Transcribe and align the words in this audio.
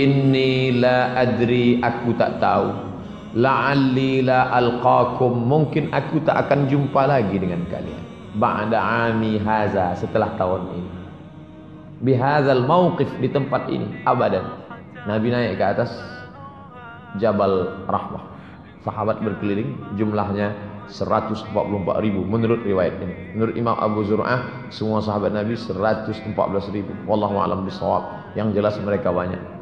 Inni 0.00 0.80
la 0.80 1.12
adri 1.12 1.76
aku 1.84 2.16
tak 2.16 2.40
tahu. 2.40 2.72
La'alli 3.36 4.24
la 4.24 4.48
alqakum 4.48 5.44
mungkin 5.44 5.92
aku 5.92 6.24
tak 6.24 6.48
akan 6.48 6.72
jumpa 6.72 7.04
lagi 7.04 7.36
dengan 7.36 7.62
kalian. 7.68 8.00
Ba'da 8.40 8.80
ami 9.12 9.36
haza 9.36 9.92
setelah 10.00 10.32
tahun 10.40 10.62
ini. 10.72 10.92
Bihadzal 12.00 12.64
mauqif 12.64 13.12
di 13.20 13.28
tempat 13.28 13.68
ini 13.68 14.00
abadan. 14.08 14.64
Nabi 15.04 15.28
naik 15.28 15.60
ke 15.60 15.64
atas 15.68 15.92
Jabal 17.20 17.84
Rahmah. 17.84 18.24
Sahabat 18.80 19.20
berkeliling 19.20 19.76
jumlahnya 20.00 20.56
144 20.88 21.52
ribu 22.00 22.24
menurut 22.24 22.64
riwayat 22.64 22.96
ini. 23.04 23.36
Menurut 23.36 23.54
Imam 23.54 23.76
Abu 23.76 24.00
Zur'ah 24.08 24.72
semua 24.72 25.04
sahabat 25.04 25.36
Nabi 25.36 25.54
114 25.54 26.32
ribu. 26.72 26.92
Wallahu 27.04 27.36
a'lam 27.36 27.68
bishawab. 27.68 28.32
Yang 28.32 28.56
jelas 28.56 28.74
mereka 28.80 29.12
banyak. 29.12 29.59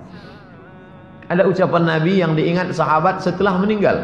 Ada 1.29 1.45
ucapan 1.45 1.83
Nabi 1.85 2.25
yang 2.25 2.33
diingat 2.33 2.73
sahabat 2.73 3.21
setelah 3.21 3.61
meninggal. 3.61 4.01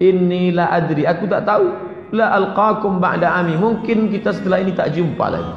Inilah 0.00 0.72
adri, 0.72 1.04
aku 1.04 1.28
tak 1.28 1.44
tahu. 1.44 1.68
La 2.16 2.32
alqakum 2.32 2.96
ba'da 2.96 3.36
ami. 3.40 3.56
Mungkin 3.60 4.08
kita 4.08 4.32
setelah 4.32 4.64
ini 4.64 4.72
tak 4.72 4.96
jumpa 4.96 5.26
lagi. 5.28 5.54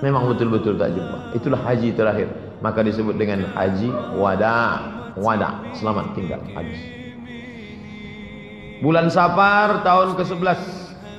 Memang 0.00 0.32
betul-betul 0.32 0.80
tak 0.80 0.96
jumpa. 0.96 1.36
Itulah 1.36 1.60
haji 1.60 1.92
terakhir. 1.92 2.28
Maka 2.64 2.80
disebut 2.80 3.14
dengan 3.20 3.44
haji 3.52 3.92
wada. 4.16 4.80
Wada, 5.12 5.60
selamat 5.76 6.16
tinggal 6.16 6.40
habis. 6.56 6.80
Bulan 8.80 9.12
Safar 9.12 9.84
tahun 9.84 10.16
ke-11 10.16 10.60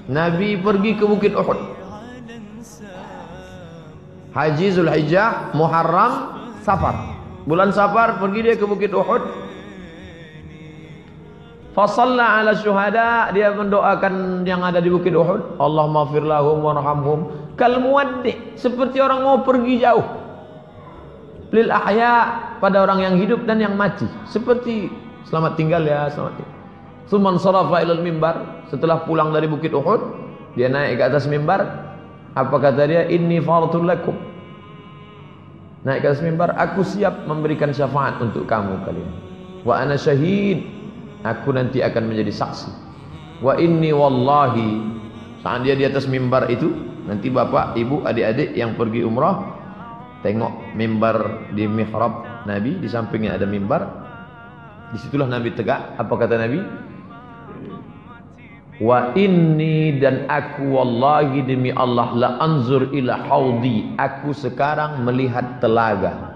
Nabi 0.09 0.57
pergi 0.57 0.91
ke 0.97 1.05
Bukit 1.05 1.37
Uhud. 1.37 1.59
Haji 4.33 4.67
Zulhijjah, 4.73 5.53
Muharram, 5.53 6.41
Safar. 6.65 7.12
Bulan 7.43 7.75
Safar 7.75 8.23
pergi 8.23 8.39
dia 8.39 8.55
ke 8.55 8.63
Bukit 8.63 8.95
Uhud. 8.95 9.23
Fasalla 11.73 12.39
ala 12.39 12.53
syuhada 12.53 13.33
dia 13.33 13.49
mendoakan 13.51 14.45
yang 14.47 14.63
ada 14.63 14.79
di 14.79 14.87
Bukit 14.87 15.11
Uhud. 15.11 15.59
Allah 15.59 15.85
maghfir 15.91 16.23
lahum 16.23 16.63
warhamhum. 16.63 17.19
Kal 17.59 17.83
muwaddi 17.83 18.55
seperti 18.55 19.03
orang 19.03 19.25
mau 19.27 19.37
pergi 19.43 19.83
jauh. 19.83 20.05
Lil 21.53 21.69
ahya 21.69 22.39
pada 22.57 22.81
orang 22.81 23.03
yang 23.03 23.15
hidup 23.19 23.45
dan 23.45 23.59
yang 23.61 23.75
mati. 23.75 24.07
Seperti 24.25 24.89
selamat 25.27 25.53
tinggal 25.59 25.83
ya, 25.85 26.09
selamat 26.09 26.33
tinggal. 26.39 26.53
Suman 27.11 27.35
sarafa 27.37 27.83
ilal 27.83 27.99
mimbar 27.99 28.65
setelah 28.71 29.03
pulang 29.03 29.35
dari 29.35 29.45
Bukit 29.51 29.75
Uhud 29.75 30.01
dia 30.55 30.69
naik 30.69 31.01
ke 31.01 31.03
atas 31.03 31.25
mimbar 31.25 31.65
apa 32.33 32.55
kata 32.57 32.89
dia 32.89 33.03
inni 33.09 33.37
faratul 33.41 33.85
lakum 33.85 34.17
naik 35.83 36.03
ke 36.03 36.07
atas 36.11 36.23
mimbar 36.23 36.55
aku 36.55 36.83
siap 36.83 37.27
memberikan 37.27 37.71
syafaat 37.75 38.19
untuk 38.23 38.47
kamu 38.47 38.83
kalian. 38.87 39.11
Wa 39.67 39.83
ana 39.83 39.99
syahid 39.99 40.63
aku 41.23 41.55
nanti 41.55 41.83
akan 41.83 42.07
menjadi 42.07 42.31
saksi. 42.31 42.71
Wa 43.43 43.59
inni 43.59 43.91
wallahi 43.91 44.79
saat 45.43 45.67
dia 45.67 45.75
di 45.75 45.83
atas 45.83 46.07
mimbar 46.07 46.47
itu 46.47 46.71
nanti 47.03 47.27
bapak 47.27 47.75
ibu 47.75 47.99
adik-adik 48.07 48.55
yang 48.55 48.79
pergi 48.79 49.03
umrah 49.03 49.43
tengok 50.23 50.71
mimbar 50.79 51.51
di 51.51 51.67
mihrab 51.67 52.23
Nabi 52.47 52.79
di 52.79 52.87
sampingnya 52.87 53.35
ada 53.35 53.43
mimbar 53.43 53.83
di 54.95 54.97
situlah 55.03 55.27
Nabi 55.27 55.51
tegak. 55.51 55.99
Apa 55.99 56.15
kata 56.15 56.39
Nabi 56.39 56.63
Wa 58.81 59.13
inni 59.13 60.01
dan 60.01 60.25
aku 60.25 60.65
wallahi 60.73 61.45
demi 61.45 61.69
Allah 61.69 62.09
la 62.17 62.29
anzur 62.41 62.89
ila 62.89 63.21
haudi. 63.29 63.93
Aku 64.01 64.33
sekarang 64.33 65.05
melihat 65.05 65.61
telaga. 65.61 66.33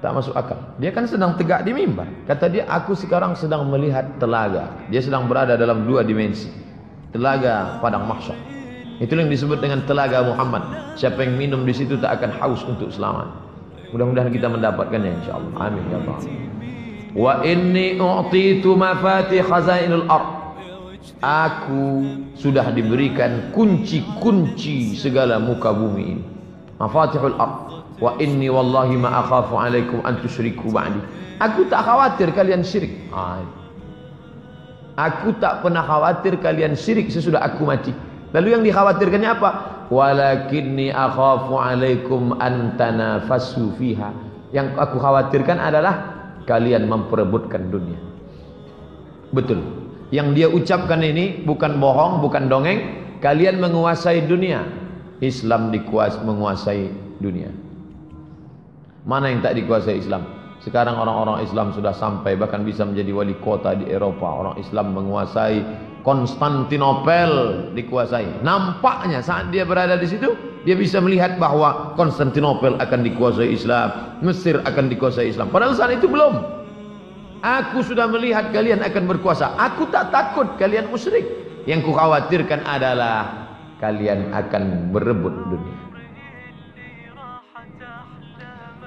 Tak 0.00 0.12
masuk 0.16 0.32
akal. 0.36 0.56
Dia 0.80 0.92
kan 0.92 1.04
sedang 1.04 1.36
tegak 1.36 1.68
di 1.68 1.76
mimbar. 1.76 2.08
Kata 2.28 2.48
dia 2.48 2.64
aku 2.68 2.96
sekarang 2.96 3.36
sedang 3.36 3.68
melihat 3.68 4.04
telaga. 4.16 4.72
Dia 4.88 5.04
sedang 5.04 5.28
berada 5.28 5.56
dalam 5.56 5.84
dua 5.84 6.04
dimensi. 6.04 6.48
Telaga 7.12 7.80
padang 7.84 8.08
mahsyar. 8.08 8.36
Itu 9.00 9.16
yang 9.16 9.28
disebut 9.28 9.60
dengan 9.60 9.84
telaga 9.84 10.24
Muhammad. 10.24 10.96
Siapa 10.96 11.24
yang 11.24 11.36
minum 11.36 11.64
di 11.64 11.72
situ 11.76 12.00
tak 12.00 12.20
akan 12.20 12.30
haus 12.40 12.64
untuk 12.64 12.88
selamat. 12.88 13.32
Mudah-mudahan 13.92 14.32
kita 14.32 14.48
mendapatkannya 14.48 15.24
insyaallah. 15.24 15.52
Amin 15.60 15.84
ya 15.92 15.98
Allah. 16.04 16.18
Wa 17.14 17.32
inni 17.46 17.96
u'titu 17.96 18.74
mafatih 18.74 19.40
khazainul 19.46 20.04
ardh 20.10 20.43
Aku 21.20 22.04
sudah 22.36 22.68
diberikan 22.72 23.52
kunci-kunci 23.52 24.96
segala 24.96 25.36
muka 25.40 25.72
bumi 25.72 26.04
ini. 26.16 26.24
Mafatihul 26.80 27.36
ard. 27.36 27.84
Wa 28.00 28.18
inni 28.18 28.50
wallahi 28.50 28.98
ma 28.98 29.22
akhafu 29.22 29.54
alaikum 29.56 30.02
an 30.02 30.18
tusyriku 30.20 30.68
ba'di. 30.72 31.00
Aku 31.40 31.68
tak 31.68 31.86
khawatir 31.86 32.32
kalian 32.34 32.64
syirik. 32.66 33.08
Aku 34.94 35.34
tak 35.42 35.62
pernah 35.62 35.82
khawatir 35.82 36.38
kalian 36.38 36.74
syirik 36.78 37.10
sesudah 37.10 37.42
aku 37.42 37.66
mati. 37.66 37.92
Lalu 38.34 38.48
yang 38.50 38.62
dikhawatirkannya 38.66 39.30
apa? 39.30 39.50
Walakinni 39.92 40.90
akhafu 40.90 41.54
alaikum 41.54 42.34
an 42.40 42.74
tanafasu 42.80 43.76
fiha. 43.78 44.10
Yang 44.50 44.74
aku 44.78 44.96
khawatirkan 44.98 45.58
adalah 45.60 45.94
kalian 46.46 46.86
memperebutkan 46.86 47.70
dunia. 47.70 47.98
Betul. 49.34 49.83
Yang 50.14 50.28
dia 50.38 50.46
ucapkan 50.46 51.02
ini 51.02 51.42
bukan 51.42 51.82
bohong, 51.82 52.22
bukan 52.22 52.46
dongeng. 52.46 53.02
Kalian 53.18 53.58
menguasai 53.58 54.30
dunia. 54.30 54.62
Islam 55.18 55.74
dikuas 55.74 56.22
menguasai 56.22 56.86
dunia. 57.18 57.50
Mana 59.02 59.34
yang 59.34 59.42
tak 59.42 59.58
dikuasai 59.58 59.98
Islam? 59.98 60.22
Sekarang 60.62 60.94
orang-orang 61.02 61.42
Islam 61.42 61.74
sudah 61.74 61.90
sampai 61.90 62.38
bahkan 62.38 62.62
bisa 62.62 62.86
menjadi 62.86 63.10
wali 63.10 63.34
kota 63.42 63.74
di 63.74 63.90
Eropa. 63.90 64.30
Orang 64.30 64.56
Islam 64.62 64.94
menguasai 64.94 65.66
Konstantinopel 66.06 67.32
dikuasai. 67.74 68.44
Nampaknya 68.44 69.18
saat 69.18 69.50
dia 69.50 69.66
berada 69.66 69.98
di 69.98 70.06
situ, 70.06 70.30
dia 70.62 70.76
bisa 70.78 71.00
melihat 71.02 71.40
bahwa 71.42 71.96
Konstantinopel 71.98 72.78
akan 72.78 73.00
dikuasai 73.02 73.50
Islam, 73.50 74.20
Mesir 74.22 74.62
akan 74.62 74.92
dikuasai 74.92 75.32
Islam. 75.32 75.50
Padahal 75.50 75.74
saat 75.74 75.96
itu 75.96 76.06
belum. 76.06 76.63
Aku 77.44 77.84
sudah 77.84 78.08
melihat 78.08 78.48
kalian 78.56 78.80
akan 78.80 79.04
berkuasa. 79.04 79.52
Aku 79.60 79.84
tak 79.92 80.08
takut 80.08 80.56
kalian 80.56 80.88
musyrik. 80.88 81.28
Yang 81.68 81.84
ku 81.84 81.92
khawatirkan 81.92 82.64
adalah 82.64 83.44
kalian 83.84 84.32
akan 84.32 84.88
berebut 84.88 85.52
dunia. 85.52 85.76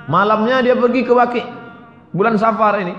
Malamnya 0.09 0.66
dia 0.66 0.73
pergi 0.73 1.06
ke 1.06 1.13
Baki. 1.13 1.44
Bulan 2.18 2.41
Safar 2.41 2.81
ini. 2.81 2.97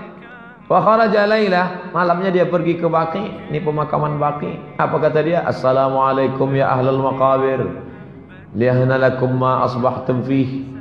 Wa 0.71 0.79
kharaja 0.79 1.27
lailah. 1.27 1.91
Malamnya 1.91 2.31
dia 2.31 2.45
pergi 2.47 2.79
ke 2.79 2.87
Baki. 2.87 3.51
Ini 3.51 3.59
pemakaman 3.59 4.15
Baki. 4.15 4.79
Apa 4.79 4.95
kata 4.95 5.19
dia? 5.27 5.43
Assalamualaikum 5.43 6.55
ya 6.55 6.71
ahlal 6.71 7.03
maqabir. 7.03 7.67
Liyahna 8.55 8.95
lakum 8.95 9.35
ma 9.35 9.67
asbahtum 9.67 10.23
fihi. 10.23 10.78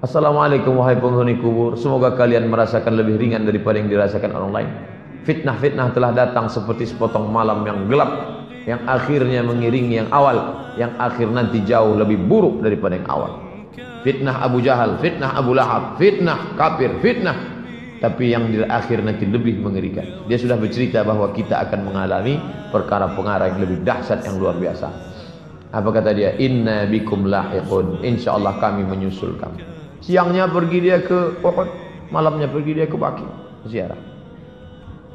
Assalamualaikum 0.00 0.80
wahai 0.80 0.96
penghuni 0.96 1.36
kubur. 1.44 1.76
Semoga 1.76 2.16
kalian 2.16 2.48
merasakan 2.48 2.96
lebih 2.96 3.20
ringan 3.20 3.44
daripada 3.44 3.76
yang 3.76 3.92
dirasakan 3.92 4.32
orang 4.32 4.52
lain. 4.56 4.70
Fitnah-fitnah 5.28 5.92
telah 5.92 6.16
datang 6.16 6.48
seperti 6.48 6.88
sepotong 6.88 7.28
malam 7.28 7.60
yang 7.68 7.84
gelap 7.84 8.08
Yang 8.64 8.80
akhirnya 8.88 9.44
mengiringi 9.44 10.00
yang 10.00 10.08
awal 10.08 10.72
Yang 10.80 10.96
akhir 10.96 11.28
nanti 11.28 11.60
jauh 11.68 11.92
lebih 12.00 12.16
buruk 12.16 12.64
daripada 12.64 12.96
yang 12.96 13.04
awal. 13.12 13.32
Fitnah 14.00 14.40
Abu 14.40 14.64
Jahal, 14.64 14.96
fitnah 15.04 15.36
Abu 15.36 15.52
Lahab, 15.52 16.00
fitnah 16.00 16.56
kafir, 16.56 16.96
fitnah. 17.04 17.36
Tapi 18.00 18.32
yang 18.32 18.48
di 18.48 18.64
akhir 18.64 19.04
nanti 19.04 19.28
lebih 19.28 19.60
mengerikan. 19.60 20.24
Dia 20.24 20.40
sudah 20.40 20.56
bercerita 20.56 21.04
bahwa 21.04 21.28
kita 21.36 21.60
akan 21.68 21.84
mengalami 21.84 22.40
perkara-perkara 22.72 23.52
yang 23.52 23.68
lebih 23.68 23.84
dahsyat 23.84 24.24
yang 24.24 24.40
luar 24.40 24.56
biasa. 24.56 24.88
Apa 25.76 25.92
kata 25.92 26.16
dia? 26.16 26.32
Inna 26.40 26.88
bikum 26.88 27.28
lahiqun. 27.28 28.00
InsyaAllah 28.00 28.56
kami 28.56 28.88
menyusul 28.88 29.36
kamu 29.36 29.79
Siangnya 30.00 30.48
pergi 30.48 30.78
dia 30.80 31.04
ke 31.04 31.44
Uhud, 31.44 31.68
malamnya 32.08 32.48
pergi 32.48 32.72
dia 32.72 32.88
ke 32.88 32.96
Baki 32.96 33.26
ziarah. 33.68 34.00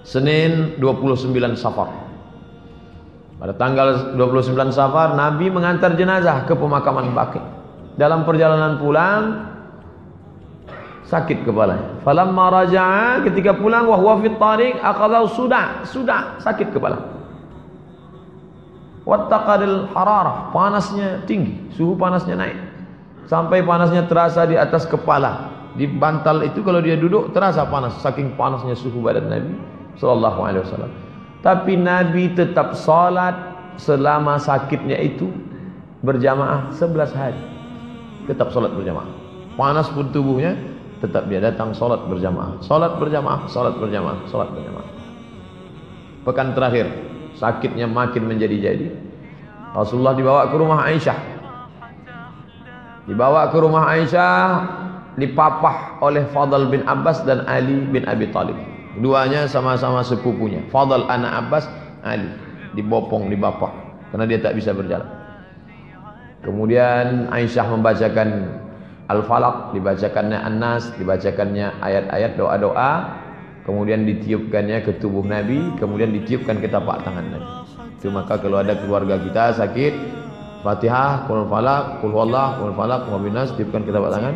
Senin 0.05 0.77
29 0.77 1.33
Safar. 1.57 1.89
Pada 3.41 3.53
tanggal 3.57 4.13
29 4.13 4.53
Safar 4.69 5.17
Nabi 5.17 5.49
mengantar 5.49 5.97
jenazah 5.97 6.45
ke 6.45 6.53
pemakaman 6.53 7.17
Baki. 7.17 7.41
Dalam 7.97 8.21
perjalanan 8.27 8.77
pulang 8.77 9.21
sakit 11.09 11.41
kepalanya. 11.41 12.05
Falamma 12.05 12.45
raja'a 12.61 13.25
ketika 13.25 13.57
pulang 13.57 13.89
wa 13.89 13.97
huwa 13.97 14.21
fit 14.21 14.37
tariq 14.37 14.77
aqadha 14.81 15.25
sudah, 15.33 15.65
sudah 15.85 16.37
sakit 16.41 16.69
kepala. 16.69 17.01
Wattaqadil 19.05 19.93
hararah, 19.93 20.49
panasnya 20.49 21.21
tinggi, 21.29 21.69
suhu 21.77 21.93
panasnya 21.93 22.33
naik 22.41 22.57
sampai 23.25 23.61
panasnya 23.65 24.05
terasa 24.05 24.45
di 24.45 24.57
atas 24.57 24.85
kepala 24.85 25.51
di 25.75 25.85
bantal 25.85 26.45
itu 26.45 26.63
kalau 26.63 26.79
dia 26.79 26.95
duduk 26.95 27.35
terasa 27.35 27.67
panas 27.67 27.99
saking 27.99 28.33
panasnya 28.39 28.77
suhu 28.77 29.03
badan 29.03 29.27
Nabi 29.27 29.53
sallallahu 29.99 30.39
alaihi 30.45 30.63
wasallam 30.63 30.91
tapi 31.43 31.77
Nabi 31.77 32.31
tetap 32.33 32.73
salat 32.73 33.35
selama 33.75 34.39
sakitnya 34.39 34.95
itu 35.01 35.29
berjamaah 36.05 36.71
11 36.71 37.11
hari 37.11 37.41
tetap 38.29 38.49
salat 38.55 38.71
berjamaah 38.71 39.25
panas 39.55 39.87
pun 39.91 40.11
tubuhnya, 40.11 40.55
tetap 40.99 41.27
dia 41.31 41.39
datang 41.39 41.71
sholat 41.71 42.05
berjamaah, 42.07 42.59
sholat 42.61 42.99
berjamaah, 42.99 43.47
sholat 43.47 43.75
berjamaah, 43.79 44.19
sholat 44.27 44.51
berjamaah. 44.51 44.87
Pekan 46.27 46.53
terakhir, 46.53 46.87
sakitnya 47.39 47.87
makin 47.87 48.27
menjadi-jadi. 48.27 48.87
Rasulullah 49.75 50.15
dibawa 50.15 50.47
ke 50.47 50.55
rumah 50.55 50.87
Aisyah. 50.87 51.34
Dibawa 53.05 53.53
ke 53.53 53.57
rumah 53.61 53.85
Aisyah, 53.93 54.41
dipapah 55.15 56.01
oleh 56.01 56.25
Fadl 56.33 56.73
bin 56.73 56.81
Abbas 56.89 57.21
dan 57.23 57.45
Ali 57.45 57.85
bin 57.85 58.03
Abi 58.09 58.29
Talib. 58.33 58.57
Duanya 58.97 59.45
sama-sama 59.45 60.01
sepupunya. 60.01 60.65
Fadl 60.73 61.05
anak 61.05 61.31
Abbas, 61.45 61.65
Ali 62.01 62.27
dibopong, 62.75 63.31
dibapah 63.31 63.71
karena 64.11 64.25
dia 64.27 64.39
tak 64.43 64.53
bisa 64.59 64.75
berjalan. 64.75 65.07
Kemudian 66.43 67.31
Aisyah 67.33 67.65
membacakan 67.73 68.29
Al-Falaq, 69.09 69.73
dibacakannya 69.73 70.37
An-Nas, 70.37 70.93
dibacakannya 70.97 71.81
ayat-ayat 71.81 72.37
doa-doa, 72.37 72.91
kemudian 73.65 74.05
ditiupkannya 74.05 74.85
ke 74.85 75.01
tubuh 75.01 75.25
Nabi, 75.25 75.73
kemudian 75.81 76.13
ditiupkan 76.13 76.61
ke 76.61 76.69
tapak 76.69 77.01
tangan 77.01 77.25
Nabi. 77.33 77.49
Itu 77.97 78.13
maka 78.13 78.37
kalau 78.37 78.61
ada 78.61 78.77
keluarga 78.77 79.17
kita 79.17 79.57
sakit, 79.57 79.93
Fatihah, 80.65 81.29
Qul 81.29 81.45
Falaq, 81.45 82.01
Qul 82.01 82.09
Wallah, 82.09 82.57
Qul 82.57 82.73
Falaq, 82.73 83.05
Qul 83.05 83.21
Binas, 83.29 83.53
tiupkan 83.53 83.85
ke 83.85 83.93
tapak 83.93 84.09
tangan, 84.17 84.33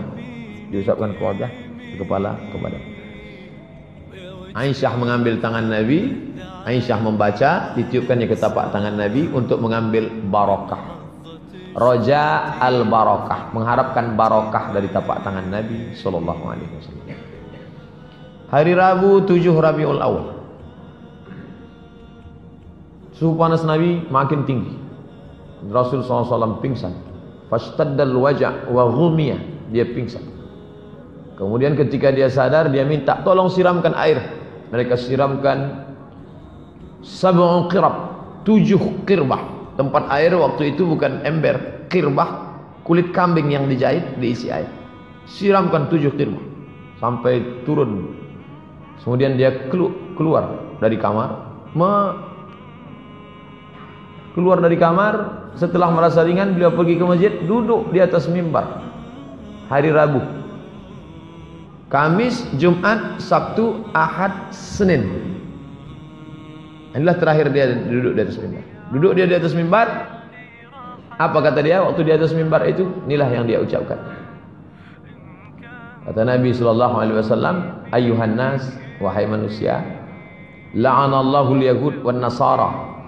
diusapkan 0.69 1.09
ke 1.17 1.21
wajah, 1.25 1.49
ke 1.73 1.95
kepala, 1.97 2.37
ke 2.53 2.57
badan. 2.61 2.83
Aisyah 4.53 4.93
mengambil 4.93 5.41
tangan 5.41 5.65
Nabi, 5.65 6.13
Aisyah 6.69 7.01
membaca, 7.01 7.73
ditiupkannya 7.73 8.29
ke 8.29 8.37
tapak 8.37 8.69
tangan 8.69 8.93
Nabi 8.93 9.25
untuk 9.33 9.57
mengambil 9.57 10.05
barokah. 10.29 11.01
Roja 11.73 12.57
al 12.61 12.85
barokah, 12.85 13.49
mengharapkan 13.49 14.13
barokah 14.13 14.69
dari 14.69 14.89
tapak 14.93 15.25
tangan 15.25 15.49
Nabi 15.49 15.97
Sallallahu 15.97 16.43
Alaihi 16.45 16.71
Wasallam. 16.77 17.07
Hari 18.49 18.73
Rabu 18.73 19.25
7 19.25 19.49
Rabiul 19.53 20.01
Awal. 20.01 20.25
Suhu 23.17 23.37
panas 23.37 23.61
Nabi 23.65 24.05
makin 24.09 24.45
tinggi. 24.45 24.88
Rasul 25.67 26.05
SAW 26.05 26.63
pingsan. 26.63 26.95
Fastaddal 27.51 28.15
wajah 28.15 28.71
wa 28.71 28.87
ghumiyah. 28.87 29.39
Dia 29.73 29.83
pingsan. 29.83 30.23
Kemudian 31.35 31.75
ketika 31.75 32.11
dia 32.11 32.27
sadar, 32.27 32.67
dia 32.71 32.83
minta 32.83 33.19
tolong 33.23 33.51
siramkan 33.51 33.95
air. 33.95 34.19
Mereka 34.71 34.99
siramkan 34.99 35.87
sab'un 36.99 37.71
qirab, 37.71 37.95
tujuh 38.43 39.03
kirbah. 39.07 39.73
Tempat 39.79 40.11
air 40.11 40.35
waktu 40.35 40.75
itu 40.75 40.83
bukan 40.83 41.23
ember, 41.23 41.87
kirbah, 41.87 42.59
kulit 42.83 43.15
kambing 43.15 43.55
yang 43.55 43.71
dijahit 43.71 44.19
diisi 44.19 44.51
air. 44.51 44.67
Siramkan 45.31 45.87
tujuh 45.87 46.11
kirbah 46.19 46.43
sampai 46.99 47.63
turun 47.63 48.11
Kemudian 48.99 49.39
dia 49.39 49.55
keluar 49.71 50.75
dari 50.83 50.99
kamar, 50.99 51.63
keluar 54.35 54.59
dari 54.59 54.75
kamar, 54.75 55.38
setelah 55.55 55.89
merasa 55.89 56.21
ringan 56.21 56.53
beliau 56.53 56.73
pergi 56.73 56.99
ke 56.99 57.05
masjid, 57.05 57.31
duduk 57.45 57.89
di 57.89 57.99
atas 58.03 58.29
mimbar. 58.29 58.85
Hari 59.69 59.89
Rabu. 59.93 60.21
Kamis, 61.89 62.45
Jumat, 62.61 63.17
Sabtu, 63.17 63.85
Ahad, 63.93 64.53
Senin. 64.53 65.33
Inilah 66.93 67.17
terakhir 67.17 67.49
dia 67.49 67.73
duduk 67.73 68.17
di 68.17 68.21
atas 68.21 68.37
mimbar. 68.37 68.63
Duduk 68.89 69.11
dia 69.17 69.25
di 69.25 69.35
atas 69.37 69.53
mimbar. 69.53 69.87
Apa 71.19 71.37
kata 71.43 71.59
dia 71.65 71.81
waktu 71.83 72.01
di 72.05 72.11
atas 72.13 72.31
mimbar 72.31 72.65
itu? 72.69 72.85
Inilah 73.09 73.29
yang 73.29 73.45
dia 73.49 73.59
ucapkan. 73.61 73.97
Kata 76.05 76.21
Nabi 76.25 76.49
sallallahu 76.55 76.95
alaihi 76.97 77.17
wasallam, 77.19 77.55
"Ayuhan 77.91 78.33
nas, 78.33 78.65
wahai 78.99 79.25
manusia 79.25 79.99
la'anallahu 80.75 81.57
al-yahud 81.57 81.95
wan 82.05 82.21
nasara 82.21 82.98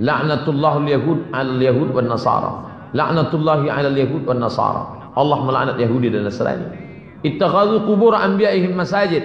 la'natullahu 0.00 0.88
al-yahud 0.88 1.18
'alal 1.30 1.60
yahud 1.60 1.88
wan 1.92 2.08
nasara. 2.08 2.50
La'natullahi 2.96 3.68
'alal 3.68 3.94
yahud 3.94 4.24
wan 4.24 4.40
nasara. 4.40 5.00
Allah 5.14 5.38
melaknat 5.42 5.76
Yahudi 5.82 6.08
dan 6.12 6.26
Nasrani. 6.26 6.66
Ittakhadhu 7.26 7.84
qubur 7.84 8.14
anbiya'ihim 8.14 8.78
masajid. 8.78 9.24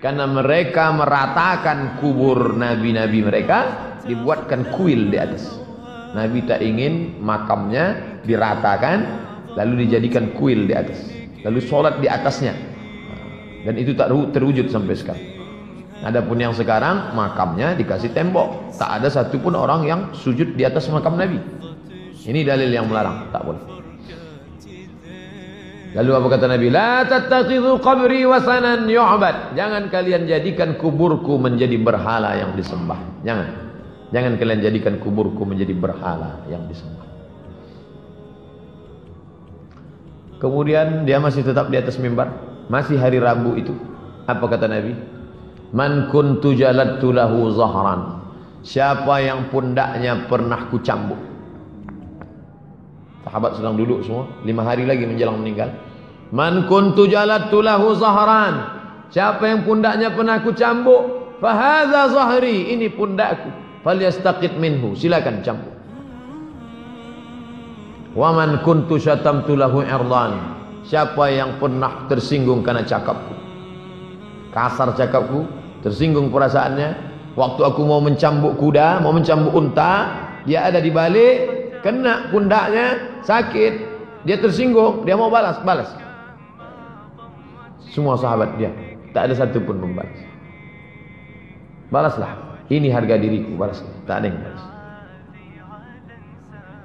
Karena 0.00 0.24
mereka 0.24 0.90
meratakan 0.96 2.00
kubur 2.00 2.56
nabi-nabi 2.56 3.20
mereka 3.20 3.58
dibuatkan 4.08 4.72
kuil 4.72 5.12
di 5.12 5.20
atas. 5.20 5.60
Nabi 6.16 6.42
tak 6.48 6.64
ingin 6.64 7.20
makamnya 7.20 8.18
diratakan 8.24 9.06
lalu 9.54 9.86
dijadikan 9.86 10.32
kuil 10.34 10.64
di 10.64 10.74
atas. 10.74 11.04
Lalu 11.44 11.60
sholat 11.60 12.00
di 12.00 12.08
atasnya. 12.08 12.56
Dan 13.60 13.76
itu 13.76 13.92
tak 13.92 14.08
terwujud 14.32 14.72
sampai 14.72 14.96
sekarang 14.96 15.39
Adapun 16.00 16.40
yang 16.40 16.56
sekarang 16.56 17.12
makamnya 17.12 17.76
dikasih 17.76 18.16
tembok. 18.16 18.72
Tak 18.80 19.00
ada 19.00 19.08
satupun 19.12 19.52
orang 19.52 19.84
yang 19.84 20.00
sujud 20.16 20.56
di 20.56 20.64
atas 20.64 20.88
makam 20.88 21.20
Nabi. 21.20 21.36
Ini 22.24 22.40
dalil 22.44 22.72
yang 22.72 22.88
melarang, 22.88 23.28
tak 23.32 23.44
boleh. 23.44 23.62
Lalu 25.90 26.10
apa 26.14 26.26
kata 26.38 26.46
Nabi? 26.46 26.66
La 26.70 27.02
tattakhidhu 27.02 27.82
qabri 27.82 28.22
wasanan 28.22 28.86
yu'bad. 28.86 29.58
Jangan 29.58 29.90
kalian 29.90 30.24
jadikan 30.24 30.78
kuburku 30.78 31.34
menjadi 31.36 31.74
berhala 31.76 32.38
yang 32.38 32.54
disembah. 32.54 33.00
Jangan. 33.26 33.48
Jangan 34.10 34.32
kalian 34.38 34.60
jadikan 34.62 34.94
kuburku 35.02 35.42
menjadi 35.42 35.74
berhala 35.74 36.46
yang 36.46 36.62
disembah. 36.70 37.06
Kemudian 40.40 41.04
dia 41.04 41.20
masih 41.20 41.44
tetap 41.44 41.68
di 41.68 41.76
atas 41.76 42.00
mimbar, 42.00 42.32
masih 42.72 42.96
hari 42.96 43.20
Rabu 43.20 43.60
itu. 43.60 43.76
Apa 44.24 44.48
kata 44.48 44.70
Nabi? 44.70 45.09
Man 45.70 46.10
kuntu 46.10 46.54
jalattu 46.58 47.14
lahu 47.14 47.54
zahran. 47.54 48.22
Siapa 48.66 49.22
yang 49.22 49.48
pundaknya 49.48 50.26
pernah 50.26 50.66
kucambuk. 50.68 51.18
Sahabat 53.24 53.56
sedang 53.56 53.78
duduk 53.78 54.02
semua, 54.02 54.26
lima 54.42 54.66
hari 54.66 54.84
lagi 54.84 55.06
menjelang 55.06 55.38
meninggal. 55.38 55.70
Man 56.34 56.66
kuntu 56.66 57.06
jalattu 57.06 57.62
lahu 57.62 57.94
zahran. 57.94 58.82
Siapa 59.10 59.42
yang 59.46 59.66
pundaknya 59.66 60.14
pernah 60.14 60.38
kucambuk, 60.42 61.34
fahadza 61.42 62.14
zahri, 62.14 62.74
ini 62.74 62.90
pundakku. 62.90 63.50
Falyastaqit 63.80 64.60
minhu, 64.60 64.92
silakan 64.92 65.40
cambuk. 65.40 65.74
Wa 68.12 68.34
man 68.34 68.60
kuntu 68.66 68.98
syatamtu 68.98 69.54
lahu 69.54 69.86
irdan. 69.86 70.58
Siapa 70.82 71.30
yang 71.30 71.62
pernah 71.62 72.10
tersinggung 72.10 72.66
karena 72.66 72.82
cakapku. 72.82 73.34
Kasar 74.50 74.90
cakapku, 74.98 75.46
tersinggung 75.84 76.32
perasaannya. 76.32 77.10
Waktu 77.38 77.62
aku 77.62 77.86
mau 77.86 78.02
mencambuk 78.02 78.58
kuda 78.58 78.98
mau 79.00 79.14
mencambuk 79.14 79.54
unta 79.54 80.18
dia 80.42 80.66
ada 80.66 80.82
di 80.82 80.90
balik 80.90 81.36
kena 81.80 82.28
pundaknya 82.28 83.20
sakit. 83.22 83.88
Dia 84.26 84.36
tersinggung 84.36 85.06
dia 85.06 85.16
mau 85.16 85.32
balas 85.32 85.60
balas. 85.62 85.88
Semua 87.90 88.18
sahabat 88.18 88.58
dia 88.60 88.70
tak 89.10 89.30
ada 89.30 89.34
satu 89.34 89.58
pun 89.62 89.78
membalas. 89.78 90.20
Balaslah. 91.90 92.62
Ini 92.70 92.86
harga 92.94 93.18
diriku 93.18 93.58
balaslah. 93.58 93.94
Tak 94.06 94.22
ada 94.22 94.26
yang 94.30 94.38
balas. 94.38 94.62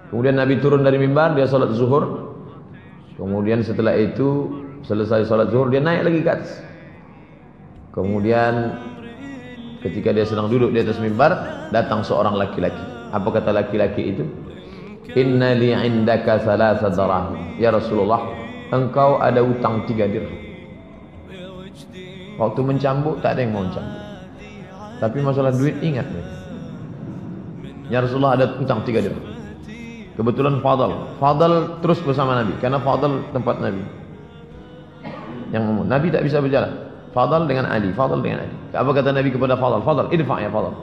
Kemudian 0.10 0.36
Nabi 0.38 0.58
turun 0.58 0.82
dari 0.82 0.98
mimbar 0.98 1.38
dia 1.38 1.46
sholat 1.46 1.74
zuhur. 1.78 2.34
Kemudian 3.18 3.62
setelah 3.62 3.94
itu 3.94 4.50
selesai 4.82 5.30
sholat 5.30 5.54
zuhur 5.54 5.70
dia 5.70 5.82
naik 5.82 6.10
lagi 6.10 6.20
ke 6.26 6.30
atas 6.30 6.65
Kemudian 7.96 8.76
ketika 9.80 10.12
dia 10.12 10.28
sedang 10.28 10.52
duduk 10.52 10.76
di 10.76 10.84
atas 10.84 11.00
mimbar, 11.00 11.32
datang 11.72 12.04
seorang 12.04 12.36
laki-laki. 12.36 12.84
Apa 13.16 13.32
kata 13.32 13.56
laki-laki 13.56 14.12
itu? 14.12 14.28
Inna 15.16 15.56
li 15.56 15.72
indaka 15.72 16.44
salasa 16.44 16.92
darahim. 16.92 17.56
Ya 17.56 17.72
Rasulullah, 17.72 18.20
engkau 18.76 19.24
ada 19.24 19.40
utang 19.40 19.88
tiga 19.88 20.12
dirham. 20.12 20.36
Waktu 22.36 22.60
mencambuk 22.68 23.24
tak 23.24 23.40
ada 23.40 23.48
yang 23.48 23.56
mau 23.56 23.64
mencambuk. 23.64 24.04
Tapi 25.00 25.18
masalah 25.24 25.52
duit 25.56 25.76
ingat 25.80 26.08
Ya 27.88 28.04
Rasulullah 28.04 28.36
ada 28.36 28.60
utang 28.60 28.84
tiga 28.84 29.00
dirham. 29.00 29.24
Kebetulan 30.20 30.60
Fadal. 30.60 31.16
Fadal 31.16 31.80
terus 31.80 32.04
bersama 32.04 32.44
Nabi. 32.44 32.60
Karena 32.60 32.84
Fadal 32.84 33.24
tempat 33.32 33.64
Nabi. 33.64 33.84
Yang 35.56 35.64
Nabi 35.88 36.08
tak 36.12 36.24
bisa 36.28 36.44
berjalan. 36.44 36.85
Fadal 37.16 37.48
dengan 37.48 37.72
Ali, 37.72 37.96
Fadal 37.96 38.20
dengan 38.20 38.44
Ali. 38.44 38.56
Apa 38.76 38.92
kata 38.92 39.16
Nabi 39.16 39.32
kepada 39.32 39.56
Fadal? 39.56 39.80
Fadal, 39.88 40.12
idfa 40.12 40.36
ya 40.44 40.52
Fadal. 40.52 40.76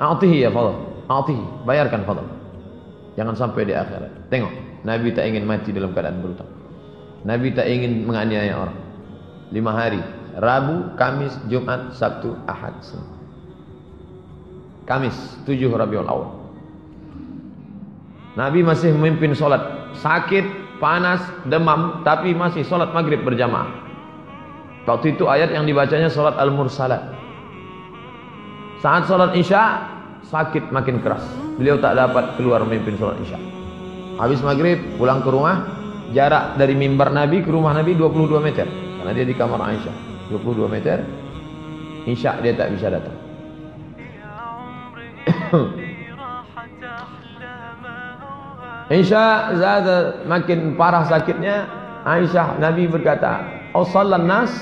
A'tihi 0.00 0.36
ya 0.40 0.48
Fadal. 0.48 0.80
A'tihi, 1.04 1.44
bayarkan 1.68 2.00
Fadal. 2.08 2.24
Jangan 3.20 3.36
sampai 3.36 3.68
di 3.68 3.76
akhirat. 3.76 4.32
Tengok, 4.32 4.52
Nabi 4.88 5.12
tak 5.12 5.28
ingin 5.28 5.44
mati 5.44 5.68
dalam 5.70 5.92
keadaan 5.92 6.24
berutang. 6.24 6.48
Nabi 7.28 7.52
tak 7.52 7.68
ingin 7.68 8.08
menganiaya 8.08 8.56
orang. 8.56 8.78
Lima 9.52 9.76
hari, 9.76 10.00
Rabu, 10.40 10.96
Kamis, 10.96 11.36
Jumat, 11.52 11.92
Sabtu, 11.92 12.32
Ahad. 12.48 12.80
Kamis, 14.88 15.14
tujuh 15.44 15.68
Rabiul 15.76 16.08
Awal. 16.08 16.32
Nabi 18.34 18.64
masih 18.64 18.96
memimpin 18.96 19.36
solat. 19.36 19.92
Sakit, 20.00 20.42
panas, 20.82 21.22
demam, 21.46 22.02
tapi 22.02 22.32
masih 22.32 22.64
sholat 22.66 22.90
maghrib 22.96 23.22
berjamaah. 23.22 23.83
Waktu 24.84 25.16
itu 25.16 25.24
ayat 25.24 25.48
yang 25.52 25.64
dibacanya 25.64 26.12
sholat 26.12 26.36
al-mursalat. 26.36 27.00
Saat 28.84 29.08
sholat 29.08 29.32
isya, 29.32 29.80
sakit 30.28 30.68
makin 30.68 31.00
keras. 31.00 31.24
Beliau 31.56 31.80
tak 31.80 31.96
dapat 31.96 32.36
keluar 32.36 32.60
memimpin 32.68 33.00
sholat 33.00 33.16
isya. 33.24 33.40
Habis 34.20 34.44
maghrib, 34.44 34.76
pulang 35.00 35.24
ke 35.24 35.32
rumah, 35.32 35.64
jarak 36.12 36.60
dari 36.60 36.76
mimbar 36.76 37.08
Nabi 37.16 37.40
ke 37.40 37.48
rumah 37.48 37.72
Nabi 37.72 37.96
22 37.96 38.44
meter. 38.44 38.68
Karena 39.00 39.12
dia 39.16 39.24
di 39.24 39.32
kamar 39.32 39.60
Aisyah. 39.72 39.96
22 40.28 40.68
meter, 40.68 41.00
isya 42.04 42.40
dia 42.44 42.52
tak 42.52 42.76
bisa 42.76 42.92
datang. 42.92 43.16
Isya 48.84 49.56
zada 49.56 50.20
makin 50.28 50.76
parah 50.76 51.08
sakitnya 51.08 51.64
Aisyah 52.04 52.60
Nabi 52.60 52.84
berkata 52.84 53.63
Oh 53.74 53.82
salat 53.82 54.22
nas? 54.22 54.54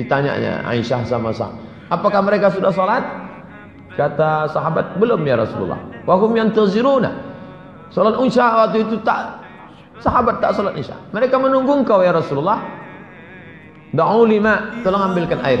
Ditanyanya 0.00 0.64
Aisyah 0.64 1.04
sama 1.04 1.34
sah 1.36 1.52
Apakah 1.92 2.24
mereka 2.24 2.48
sudah 2.48 2.72
salat? 2.72 3.04
Kata 3.96 4.48
sahabat 4.48 4.96
belum 4.96 5.20
ya 5.26 5.36
Rasulullah. 5.36 5.80
Wahum 6.08 6.32
yang 6.32 6.54
taziruna 6.56 7.12
Salat 7.92 8.16
isya 8.24 8.46
waktu 8.64 8.88
itu 8.88 8.96
tak 9.04 9.40
Sahabat 9.98 10.38
tak 10.38 10.54
salat 10.54 10.78
isya. 10.78 10.94
Mereka 11.10 11.36
menunggu 11.36 11.82
engkau 11.82 11.98
ya 12.00 12.14
Rasulullah. 12.14 12.62
Da'u 13.90 14.22
lima. 14.28 14.80
Tolong 14.86 15.12
ambilkan 15.12 15.42
air. 15.42 15.58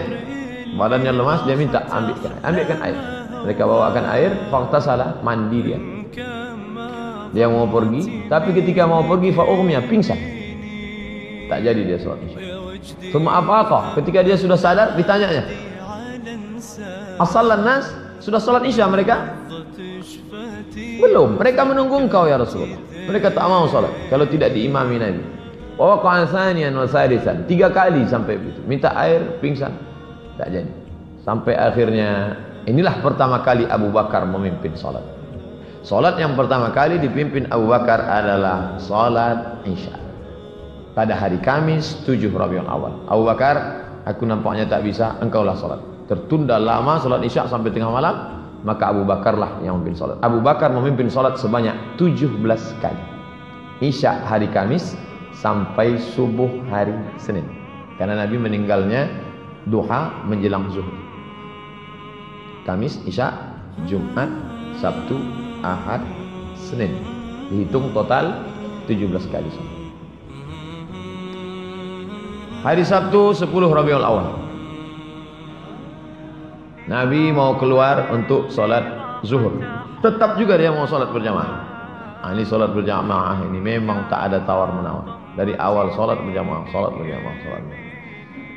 Badannya 0.78 1.10
lemas 1.10 1.42
dia 1.42 1.58
minta 1.58 1.82
ambilkan. 1.90 2.38
Ambilkan 2.46 2.78
air. 2.78 2.96
Mereka 3.38 3.62
bawakan 3.66 4.04
air 4.14 4.30
Fakta 4.48 4.78
salah 4.78 5.18
mandi 5.26 5.58
dia. 5.60 5.78
Dia 7.34 7.50
mau 7.50 7.68
pergi 7.68 8.30
tapi 8.30 8.54
ketika 8.56 8.86
mau 8.88 9.02
pergi 9.02 9.34
fa'ughmiya 9.34 9.84
pingsan. 9.90 10.16
Tak 11.50 11.64
jadi 11.64 11.80
dia 11.82 11.98
sholat 11.98 12.22
isya 12.28 12.67
Apakah 13.12 13.96
ketika 13.98 14.20
dia 14.24 14.36
sudah 14.38 14.58
sadar 14.58 14.94
ditanyanya. 14.94 15.44
Asalan 17.18 17.62
nas? 17.66 17.86
Sudah 18.18 18.38
sholat 18.42 18.66
isya 18.66 18.86
mereka? 18.90 19.36
Belum. 21.02 21.38
Mereka 21.38 21.62
menunggu 21.66 21.98
engkau 21.98 22.26
ya 22.26 22.38
Rasulullah. 22.38 22.78
Mereka 23.08 23.32
tak 23.32 23.46
mau 23.48 23.66
sholat 23.70 23.90
kalau 24.12 24.26
tidak 24.28 24.52
diimami 24.52 25.00
Nabi. 25.00 25.22
Wa 25.78 26.02
qa'athaniyan 26.02 26.74
wa 26.74 26.86
sadisan 26.90 27.46
tiga 27.46 27.70
kali 27.70 28.02
sampai 28.06 28.36
begitu. 28.36 28.60
Minta 28.66 28.90
air 28.98 29.38
pingsan. 29.38 29.72
Tak 30.36 30.50
jadi. 30.50 30.70
Sampai 31.22 31.54
akhirnya 31.54 32.38
inilah 32.66 32.98
pertama 33.02 33.42
kali 33.42 33.66
Abu 33.66 33.90
Bakar 33.94 34.26
memimpin 34.26 34.74
sholat 34.74 35.18
Salat 35.88 36.18
yang 36.18 36.36
pertama 36.36 36.74
kali 36.74 37.00
dipimpin 37.00 37.46
Abu 37.48 37.70
Bakar 37.70 38.02
adalah 38.02 38.76
salat 38.76 39.62
Isya. 39.64 40.07
Pada 40.98 41.14
hari 41.14 41.38
Kamis 41.38 42.02
7 42.02 42.26
Rabiul 42.34 42.66
Awal. 42.66 43.06
Abu 43.06 43.22
Bakar, 43.22 43.54
aku 44.02 44.26
nampaknya 44.26 44.66
tak 44.66 44.82
bisa, 44.82 45.14
engkaulah 45.22 45.54
salat. 45.54 45.78
Tertunda 46.10 46.58
lama 46.58 46.98
salat 46.98 47.22
Isya 47.22 47.46
sampai 47.46 47.70
tengah 47.70 47.86
malam, 47.86 48.42
maka 48.66 48.90
Abu 48.90 49.06
Bakarlah 49.06 49.62
yang 49.62 49.78
memimpin 49.78 49.94
salat. 49.94 50.18
Abu 50.26 50.42
Bakar 50.42 50.74
memimpin 50.74 51.06
salat 51.06 51.38
sebanyak 51.38 51.70
17 52.02 52.42
kali. 52.82 52.98
Isya 53.78 54.26
hari 54.26 54.50
Kamis 54.50 54.98
sampai 55.38 56.02
subuh 56.02 56.50
hari 56.66 56.98
Senin. 57.14 57.46
Karena 57.94 58.26
Nabi 58.26 58.34
meninggalnya 58.34 59.06
duha 59.70 60.26
menjelang 60.26 60.66
zuhur. 60.74 60.98
Kamis, 62.66 62.98
Isya, 63.06 63.30
Jumat, 63.86 64.34
Sabtu, 64.82 65.14
Ahad, 65.62 66.02
Senin. 66.58 66.90
Dihitung 67.54 67.94
total 67.94 68.50
17 68.90 69.30
kali 69.30 69.77
Hari 72.58 72.82
Sabtu 72.82 73.30
10 73.38 73.54
Rabiul 73.54 74.02
Awal. 74.02 74.34
Nabi 76.90 77.30
mau 77.30 77.54
keluar 77.54 78.10
untuk 78.10 78.50
sholat 78.50 78.82
zuhur. 79.22 79.62
Tetap 80.02 80.34
juga 80.42 80.58
dia 80.58 80.74
mau 80.74 80.82
sholat 80.82 81.14
berjamaah. 81.14 81.54
Nah, 82.18 82.34
ini 82.34 82.42
sholat 82.42 82.74
berjamaah 82.74 83.46
ini 83.46 83.62
memang 83.62 84.10
tak 84.10 84.26
ada 84.32 84.42
tawar 84.42 84.74
menawar. 84.74 85.06
Dari 85.38 85.54
awal 85.54 85.94
sholat 85.94 86.18
berjamaah, 86.18 86.66
sholat 86.74 86.98
berjamaah, 86.98 87.34
sholat 87.46 87.62
berjamaah. 87.62 87.86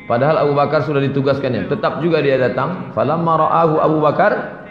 Padahal 0.09 0.37
Abu 0.49 0.53
Bakar 0.57 0.81
sudah 0.81 1.01
ditugaskannya. 1.05 1.69
Tetap 1.69 2.01
juga 2.01 2.25
dia 2.25 2.41
datang. 2.41 2.89
Falamma 2.97 3.37
ra'ahu 3.37 3.85
Abu 3.85 3.97
Bakar 4.01 4.65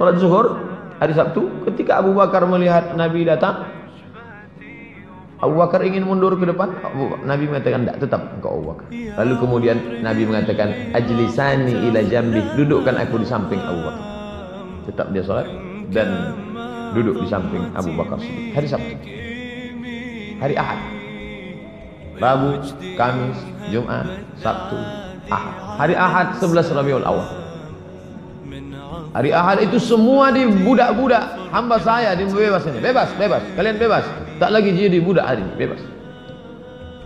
sholat 0.00 0.16
zuhur 0.16 0.64
hari 0.96 1.12
Sabtu 1.12 1.68
ketika 1.68 2.00
Abu 2.00 2.16
Bakar 2.16 2.48
melihat 2.48 2.96
Nabi 2.96 3.28
datang 3.28 3.68
Abu 5.42 5.58
Bakar 5.58 5.82
ingin 5.82 6.06
mundur 6.06 6.38
ke 6.38 6.46
depan? 6.46 6.70
Abu, 6.86 7.18
Nabi 7.26 7.50
mengatakan 7.50 7.82
tidak 7.82 7.98
tetap 7.98 8.20
engkau 8.38 8.62
Abu 8.62 8.64
Bakar. 8.70 8.86
Lalu 8.94 9.34
kemudian 9.42 9.76
Nabi 9.98 10.22
mengatakan 10.22 10.94
ajlisani 10.94 11.90
ila 11.90 12.00
jambi 12.06 12.38
dudukkan 12.54 12.94
aku 12.94 13.18
di 13.18 13.26
samping 13.26 13.58
Abu 13.58 13.80
Bakar. 13.82 14.06
Tetap 14.86 15.06
dia 15.10 15.22
sholat 15.26 15.50
dan 15.90 16.38
duduk 16.94 17.18
di 17.18 17.26
samping 17.26 17.74
Abu 17.74 17.90
Bakar 17.98 18.22
hari 18.54 18.66
Sabtu. 18.70 18.94
Hari 20.38 20.54
Ahad. 20.54 20.80
Rabu, 22.22 22.62
Kamis, 22.94 23.38
Jumat, 23.66 24.06
Sabtu, 24.38 24.78
Ahad. 25.26 25.54
Hari 25.82 25.94
Ahad 25.98 26.38
11 26.38 26.70
Rabiul 26.70 27.02
Awal. 27.02 27.28
Hari 29.10 29.30
Ahad 29.34 29.58
itu 29.66 29.82
semua 29.82 30.30
di 30.30 30.46
budak-budak. 30.46 31.50
Hamba 31.50 31.82
saya 31.82 32.14
di 32.14 32.30
bebas 32.30 32.62
ini. 32.64 32.78
Bebas, 32.78 33.10
bebas. 33.18 33.42
Kalian 33.58 33.76
bebas. 33.76 34.06
Tak 34.42 34.50
lagi 34.50 34.74
jadi 34.74 34.98
budak 34.98 35.22
hari 35.22 35.38
ini. 35.38 35.54
Bebas. 35.54 35.78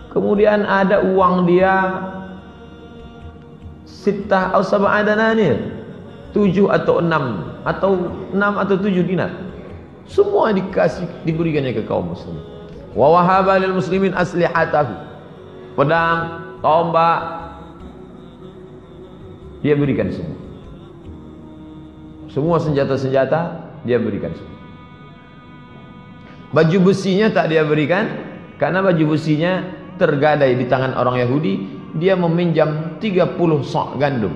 Kemudian 0.09 0.65
ada 0.65 1.05
uang 1.05 1.45
dia 1.45 2.01
sitah 3.85 4.57
atau 4.57 4.65
sab'adananir. 4.65 5.61
Tujuh 6.33 6.65
atau 6.73 6.97
enam. 6.97 7.45
Atau 7.61 8.09
enam 8.33 8.57
atau 8.57 8.73
tujuh 8.81 9.05
dinar. 9.05 9.29
Semua 10.09 10.49
dikasih, 10.49 11.05
diberikannya 11.29 11.77
ke 11.77 11.85
kaum 11.85 12.09
muslimin. 12.09 12.41
Wa 12.97 13.21
wahaba 13.21 13.61
lil 13.61 13.77
muslimin 13.77 14.17
aslihatahu. 14.17 14.97
Pedang, 15.77 16.41
tombak. 16.65 17.21
Dia 19.61 19.77
berikan 19.77 20.09
semua. 20.09 20.41
Semua 22.33 22.57
senjata-senjata 22.57 23.61
dia 23.85 24.01
berikan 24.01 24.33
semua. 24.33 24.56
Baju 26.47 26.91
besinya 26.91 27.27
tak 27.27 27.51
dia 27.51 27.67
berikan 27.67 28.07
karena 28.55 28.79
baju 28.79 29.17
besinya 29.17 29.67
tergadai 29.99 30.55
di 30.55 30.65
tangan 30.67 30.95
orang 30.95 31.19
Yahudi. 31.19 31.75
Dia 31.97 32.13
meminjam 32.15 32.99
30 33.01 33.35
sok 33.63 33.97
gandum. 33.97 34.31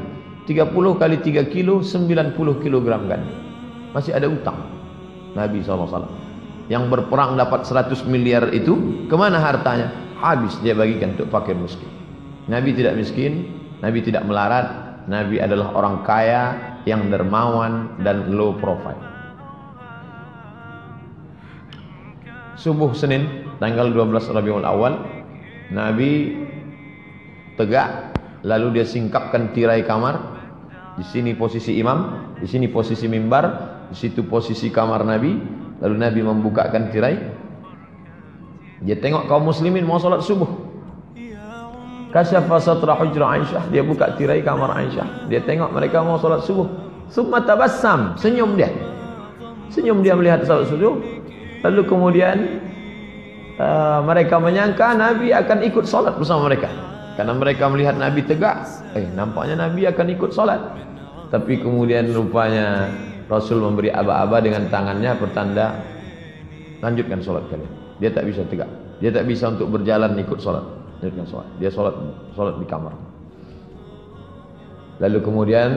30 0.50 0.68
kali 0.98 1.18
3 1.22 1.54
kilo 1.54 1.80
90 1.86 2.36
kilogram 2.64 3.06
gandum. 3.08 3.38
Masih 3.96 4.12
ada 4.12 4.28
utang. 4.28 4.58
Nabi 5.38 5.64
SAW. 5.64 6.10
Yang 6.68 6.84
berperang 6.88 7.36
dapat 7.36 7.68
100 7.68 8.08
miliar 8.08 8.50
itu 8.56 9.06
ke 9.08 9.16
mana 9.16 9.40
hartanya? 9.40 9.92
Habis 10.20 10.60
dia 10.64 10.76
bagikan 10.76 11.16
untuk 11.16 11.28
fakir 11.32 11.56
miskin. 11.56 11.88
Nabi 12.48 12.74
tidak 12.76 12.98
miskin, 12.98 13.52
Nabi 13.84 14.00
tidak 14.04 14.24
melarat, 14.26 14.68
Nabi 15.10 15.42
adalah 15.42 15.74
orang 15.74 16.06
kaya 16.06 16.56
yang 16.86 17.10
dermawan 17.12 18.00
dan 18.02 18.32
low 18.34 18.56
profile. 18.58 19.11
Subuh 22.62 22.94
Senin 22.94 23.50
tanggal 23.58 23.90
12 23.90 24.38
Rabiul 24.38 24.62
Awal 24.62 25.02
Nabi 25.74 26.38
tegak 27.58 28.14
lalu 28.46 28.78
dia 28.78 28.86
singkapkan 28.86 29.50
tirai 29.50 29.82
kamar 29.82 30.22
di 30.94 31.02
sini 31.02 31.34
posisi 31.34 31.82
imam 31.82 32.30
di 32.38 32.46
sini 32.46 32.70
posisi 32.70 33.10
mimbar 33.10 33.46
di 33.90 33.98
situ 33.98 34.22
posisi 34.30 34.70
kamar 34.70 35.02
Nabi 35.02 35.34
lalu 35.82 35.96
Nabi 35.98 36.20
membukakan 36.22 36.94
tirai 36.94 37.18
dia 38.86 38.98
tengok 39.02 39.26
kaum 39.26 39.50
muslimin 39.50 39.82
mau 39.82 39.98
salat 39.98 40.22
subuh 40.22 40.70
Kasyafa 42.12 42.60
satra 42.60 42.92
hujra 43.00 43.40
Aisyah. 43.40 43.72
Dia 43.72 43.88
buka 43.88 44.20
tirai 44.20 44.44
kamar 44.44 44.76
Aisyah. 44.76 45.32
Dia 45.32 45.40
tengok 45.48 45.72
mereka 45.72 46.04
mau 46.04 46.20
salat 46.20 46.44
subuh. 46.44 46.68
Summa 47.08 47.40
tabassam. 47.40 48.20
Senyum 48.20 48.60
dia. 48.60 48.68
Senyum 49.72 50.04
dia 50.04 50.12
melihat 50.12 50.44
salat 50.44 50.68
subuh. 50.68 51.00
Lalu 51.62 51.82
kemudian 51.86 52.38
uh, 53.62 54.02
mereka 54.02 54.42
menyangka 54.42 54.98
Nabi 54.98 55.30
akan 55.34 55.62
ikut 55.66 55.86
salat 55.86 56.18
bersama 56.18 56.50
mereka. 56.50 56.70
Karena 57.16 57.38
mereka 57.38 57.70
melihat 57.70 57.96
Nabi 58.00 58.26
tegak. 58.26 58.66
Eh 58.98 59.06
nampaknya 59.14 59.70
Nabi 59.70 59.86
akan 59.86 60.08
ikut 60.16 60.32
salat. 60.34 60.62
Tapi 61.30 61.62
kemudian 61.62 62.10
rupanya 62.12 62.90
Rasul 63.30 63.64
memberi 63.64 63.94
aba-aba 63.94 64.42
dengan 64.44 64.68
tangannya 64.68 65.16
pertanda 65.16 65.80
lanjutkan 66.82 67.22
salat 67.22 67.46
kalian. 67.48 67.72
Dia 68.02 68.10
tak 68.10 68.26
bisa 68.26 68.42
tegak. 68.50 68.68
Dia 68.98 69.14
tak 69.14 69.30
bisa 69.30 69.54
untuk 69.54 69.70
berjalan 69.70 70.18
ikut 70.18 70.42
salat 70.42 70.82
melanjutkan 71.02 71.26
sholat. 71.26 71.48
Dia 71.58 71.70
sholat 71.74 71.96
sholat 72.38 72.56
di 72.62 72.66
kamar. 72.70 72.94
Lalu 75.02 75.20
kemudian 75.26 75.70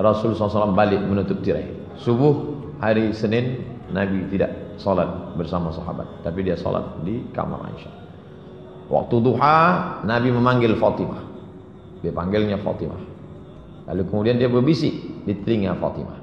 Rasul 0.00 0.32
SAW 0.32 0.72
balik 0.72 1.04
menutup 1.04 1.44
tirai. 1.44 1.68
Subuh 2.00 2.64
hari 2.80 3.12
Senin 3.12 3.60
Nabi 3.92 4.24
tidak 4.32 4.56
sholat 4.78 5.36
bersama 5.38 5.70
sahabat, 5.70 6.06
tapi 6.26 6.46
dia 6.46 6.58
sholat 6.58 7.04
di 7.06 7.24
kamar 7.34 7.62
Aisyah. 7.72 7.94
Waktu 8.92 9.16
duha 9.24 9.56
Nabi 10.04 10.28
memanggil 10.28 10.76
Fatimah. 10.76 11.24
Dia 12.04 12.12
panggilnya 12.12 12.60
Fatimah. 12.60 13.00
Lalu 13.88 14.02
kemudian 14.12 14.36
dia 14.36 14.48
berbisik 14.48 14.92
di 15.24 15.32
telinga 15.40 15.76
Fatimah. 15.80 16.20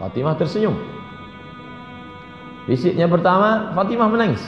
Fatimah 0.00 0.34
tersenyum. 0.40 0.76
Bisiknya 2.64 3.08
pertama 3.08 3.72
Fatimah 3.76 4.08
menangis. 4.08 4.40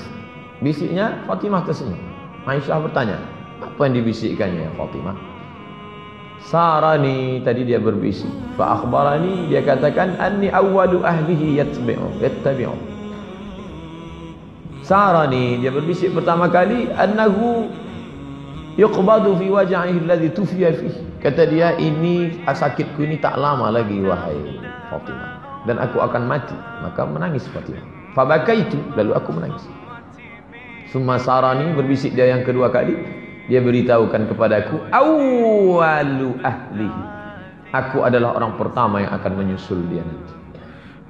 Bisiknya 0.64 1.24
Fatimah 1.28 1.64
tersenyum. 1.64 2.00
Aisyah 2.48 2.80
bertanya, 2.80 3.20
apa 3.60 3.80
yang 3.88 4.00
dibisikkannya 4.00 4.72
Fatimah? 4.76 5.16
Sarani 6.40 7.44
tadi 7.44 7.68
dia 7.68 7.76
berbisik. 7.76 8.32
Fa 8.56 8.80
akhbarani 8.80 9.52
dia 9.52 9.60
katakan 9.60 10.16
anni 10.16 10.48
awwalu 10.48 11.04
ahlihi 11.04 11.60
yatbi'u 11.60 12.16
yattabi'u. 12.24 12.89
Sarani 14.90 15.62
dia 15.62 15.70
berbisik 15.70 16.10
pertama 16.10 16.50
kali 16.50 16.90
annahu 16.90 17.70
yuqbadu 18.74 19.38
fi 19.38 19.46
waj'ihi 19.46 20.02
alladhi 20.02 20.34
tufiya 20.34 20.74
fihi. 20.74 21.22
Kata 21.22 21.46
dia 21.46 21.78
ini 21.78 22.42
sakitku 22.42 22.98
ini 23.06 23.22
tak 23.22 23.38
lama 23.38 23.70
lagi 23.70 24.02
wahai 24.02 24.58
Fatimah 24.90 25.62
dan 25.70 25.78
aku 25.78 26.02
akan 26.02 26.26
mati. 26.26 26.58
Maka 26.82 27.06
menangis 27.06 27.46
Fatimah. 27.54 27.86
Fabakaitu 28.18 28.82
lalu 28.98 29.14
aku 29.14 29.30
menangis. 29.30 29.62
Summa 30.90 31.22
sarani 31.22 31.70
berbisik 31.70 32.18
dia 32.18 32.26
yang 32.26 32.42
kedua 32.42 32.74
kali 32.74 32.98
dia 33.46 33.62
beritahukan 33.62 34.26
kepadaku 34.26 34.90
awalu 34.90 36.34
ahlihi. 36.42 37.02
Aku 37.70 38.02
adalah 38.02 38.34
orang 38.34 38.58
pertama 38.58 38.98
yang 39.06 39.14
akan 39.14 39.38
menyusul 39.38 39.86
dia 39.86 40.02
nanti. 40.02 40.34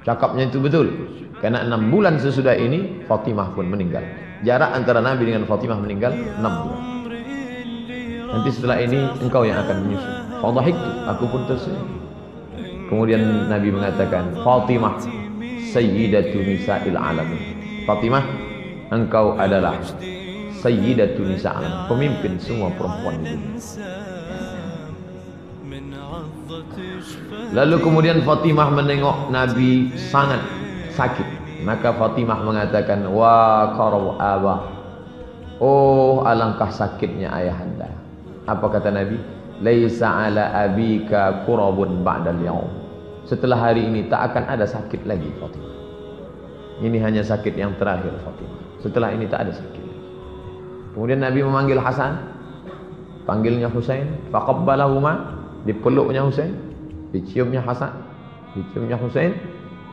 Cakapnya 0.01 0.49
itu 0.49 0.57
betul. 0.57 0.87
Karena 1.41 1.65
enam 1.65 1.89
bulan 1.89 2.21
sesudah 2.21 2.53
ini 2.53 3.05
Fatimah 3.05 3.53
pun 3.53 3.69
meninggal. 3.69 4.05
Jarak 4.41 4.73
antara 4.73 5.01
Nabi 5.01 5.29
dengan 5.29 5.45
Fatimah 5.45 5.77
meninggal 5.77 6.13
enam 6.13 6.53
bulan. 6.65 6.81
Nanti 8.31 8.49
setelah 8.53 8.77
ini 8.81 8.97
engkau 9.21 9.43
yang 9.45 9.59
akan 9.61 9.77
menyusul. 9.85 10.13
Fadhahiktu, 10.41 10.89
aku 11.05 11.23
pun 11.29 11.41
tersenyum. 11.45 11.89
Kemudian 12.89 13.21
Nabi 13.51 13.69
mengatakan, 13.69 14.33
Fatimah 14.41 14.97
sayyidatu 15.69 16.39
nisa'il 16.41 16.97
alamin. 16.97 17.41
Fatimah, 17.85 18.25
engkau 18.89 19.37
adalah 19.37 19.77
sayyidatu 20.57 21.21
nisa'il 21.27 21.61
alamin, 21.61 21.85
pemimpin 21.91 22.33
semua 22.41 22.73
perempuan 22.73 23.21
di 23.21 23.37
dunia. 23.37 24.10
Lalu 27.51 27.75
kemudian 27.83 28.23
Fatimah 28.23 28.71
menengok 28.71 29.27
Nabi 29.27 29.91
sangat 29.99 30.39
sakit. 30.95 31.27
Maka 31.67 31.93
Fatimah 31.93 32.41
mengatakan, 32.41 33.05
"Wa 33.11 33.75
qarau 33.75 34.15
abah." 34.17 34.61
Oh, 35.61 36.25
alangkah 36.25 36.71
sakitnya 36.71 37.29
ayahanda. 37.29 37.91
Apa 38.47 38.71
kata 38.71 38.89
Nabi? 38.89 39.19
"Laisa 39.61 40.09
ala 40.09 40.49
abika 40.63 41.45
qurabun 41.45 42.01
ba'dal 42.01 42.41
yaum." 42.41 42.71
Setelah 43.27 43.69
hari 43.69 43.85
ini 43.85 44.09
tak 44.09 44.33
akan 44.33 44.43
ada 44.57 44.65
sakit 44.65 45.05
lagi 45.05 45.29
Fatimah. 45.37 45.75
Ini 46.81 46.97
hanya 47.03 47.21
sakit 47.21 47.53
yang 47.53 47.77
terakhir 47.77 48.09
Fatimah. 48.25 48.81
Setelah 48.81 49.13
ini 49.13 49.29
tak 49.29 49.45
ada 49.45 49.53
sakit 49.53 49.83
lagi. 49.85 50.01
Kemudian 50.97 51.21
Nabi 51.21 51.45
memanggil 51.45 51.77
Hasan. 51.77 52.17
Panggilnya 53.29 53.69
Husain. 53.69 54.09
Faqabbalahuma. 54.33 55.37
Dipeluknya 55.69 56.25
Husain. 56.25 56.70
Diciumnya 57.11 57.63
Hasan. 57.63 57.91
Diciumnya 58.55 58.99
Husain. 58.99 59.35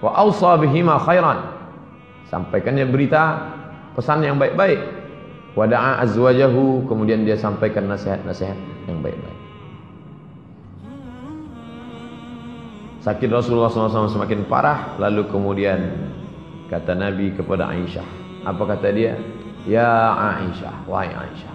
Wa 0.03 0.14
awsa 0.14 0.59
bihima 0.59 0.99
khairan. 1.03 1.55
Sampaikannya 2.31 2.87
berita 2.87 3.42
pesan 3.99 4.23
yang 4.23 4.38
baik-baik. 4.38 4.79
Wada'a 5.59 6.03
azwajahu. 6.07 6.87
Kemudian 6.87 7.27
dia 7.27 7.35
sampaikan 7.35 7.90
nasihat-nasihat 7.90 8.59
yang 8.87 9.03
baik-baik. 9.03 9.49
Sakit 12.99 13.31
Rasulullah 13.31 13.71
SAW 13.71 14.11
semakin 14.11 14.45
parah 14.51 14.99
Lalu 14.99 15.31
kemudian 15.31 15.81
Kata 16.69 16.92
Nabi 16.99 17.33
kepada 17.33 17.71
Aisyah 17.71 18.05
Apa 18.45 18.75
kata 18.75 18.90
dia? 18.92 19.16
Ya 19.64 20.12
Aisyah 20.12 20.85
Wahai 20.85 21.14
Aisyah 21.14 21.55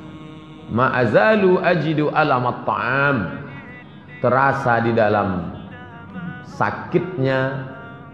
Ma'azalu 0.73 1.59
ajidu 1.61 2.09
alamat 2.09 2.63
ta'am 2.63 3.17
Terasa 4.23 4.81
di 4.81 4.95
dalam 4.95 5.53
Sakitnya 6.47 7.71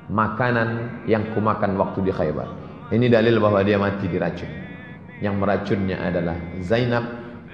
Makanan 0.10 1.02
yang 1.06 1.34
kumakan 1.38 1.78
waktu 1.78 2.10
di 2.10 2.12
Khaybar 2.13 2.50
Ini 2.89 3.10
dalil 3.10 3.38
bahwa 3.38 3.62
dia 3.62 3.78
mati 3.78 4.10
diracun 4.10 4.50
Yang 5.22 5.36
meracunnya 5.38 5.98
adalah 6.02 6.38
Zainab 6.65 7.06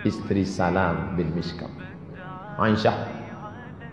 Istri 0.08 0.48
Salam 0.48 1.20
bin 1.20 1.36
Miskam 1.36 1.72
Aisyah 2.56 3.16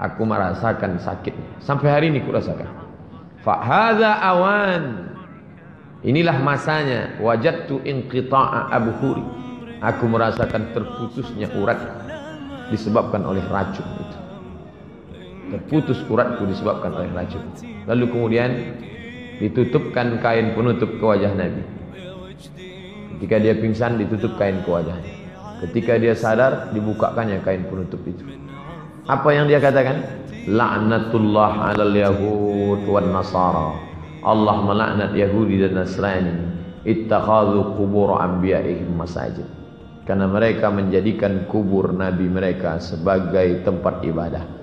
Aku 0.02 0.26
merasakan 0.26 0.98
sakitnya. 0.98 1.62
Sampai 1.62 1.94
hari 1.94 2.10
ini 2.10 2.26
kurasakan. 2.26 2.66
Fahadha 3.46 4.18
awan. 4.18 5.14
Inilah 6.02 6.42
masanya. 6.42 7.22
Wajadtu 7.22 7.78
inqita'a 7.86 8.66
abhuri. 8.74 9.22
Aku 9.78 10.10
merasakan 10.10 10.74
terputusnya 10.74 11.54
urat 11.54 11.78
disebabkan 12.74 13.22
oleh 13.22 13.42
racun 13.46 13.86
itu. 14.02 14.18
Terputus 15.52 16.00
uratku 16.08 16.48
disebabkan 16.48 16.96
oleh 16.96 17.12
racun. 17.12 17.44
Lalu 17.84 18.04
kemudian 18.08 18.50
ditutupkan 19.36 20.16
kain 20.24 20.56
penutup 20.56 20.96
ke 20.96 21.04
wajah 21.04 21.36
Nabi. 21.36 21.60
Ketika 23.16 23.36
dia 23.36 23.52
pingsan 23.52 24.00
ditutup 24.00 24.40
kain 24.40 24.64
ke 24.64 24.70
wajahnya. 24.72 25.12
Ketika 25.68 26.00
dia 26.00 26.16
sadar 26.16 26.72
dibukakannya 26.72 27.44
kain 27.44 27.68
penutup 27.68 28.00
itu. 28.08 28.24
Apa 29.04 29.28
yang 29.36 29.44
dia 29.44 29.60
katakan? 29.60 30.24
La'natullah 30.48 31.70
'alal 31.70 31.94
yahud 31.94 32.82
wan 32.88 33.12
nasara. 33.12 33.76
Allah 34.22 34.56
melaknat 34.62 35.10
Yahudi 35.18 35.58
dan 35.66 35.82
Nasrani. 35.82 36.34
Ittakhadhu 36.86 37.78
qubur 37.78 38.18
anbiya'ihim 38.18 38.94
masajid. 38.94 39.46
Karena 40.02 40.26
mereka 40.26 40.70
menjadikan 40.70 41.46
kubur 41.46 41.94
nabi 41.94 42.26
mereka 42.26 42.78
sebagai 42.82 43.62
tempat 43.62 44.02
ibadah. 44.02 44.61